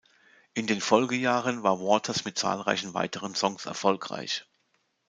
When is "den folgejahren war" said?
0.65-1.79